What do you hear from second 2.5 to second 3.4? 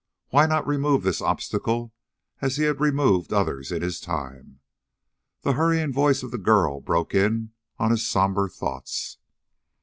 he had removed